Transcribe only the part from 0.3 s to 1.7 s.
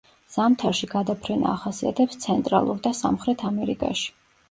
ზამთარში გადაფრენა